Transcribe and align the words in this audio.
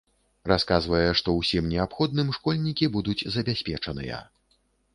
Расказвае, 0.51 1.09
што 1.19 1.35
ўсім 1.41 1.67
неабходным 1.75 2.33
школьнікі 2.39 2.91
будуць 2.99 3.27
забяспечаныя. 3.39 4.19